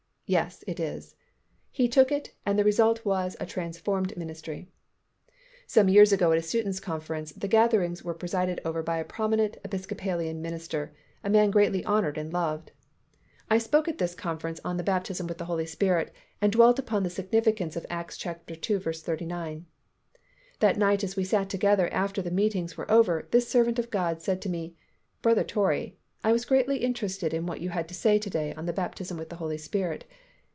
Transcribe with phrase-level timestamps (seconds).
[0.33, 1.17] "Yes, it is."
[1.73, 4.69] He took it and the result was a transformed ministry.
[5.67, 9.57] Some years ago at a students' conference, the gatherings were presided over by a prominent
[9.65, 12.71] Episcopalian minister, a man greatly honoured and loved.
[13.49, 17.03] I spoke at this conference on the Baptism with the Holy Spirit, and dwelt upon
[17.03, 18.31] the significance of Acts ii.
[18.47, 19.65] 39.
[20.61, 24.21] That night as we sat together after the meetings were over, this servant of God
[24.21, 24.77] said to me,
[25.21, 28.67] "Brother Torrey, I was greatly interested in what you had to say to day on
[28.67, 30.05] the Baptism with the Holy Spirit.